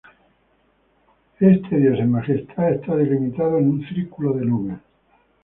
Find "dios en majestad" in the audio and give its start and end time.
1.77-2.71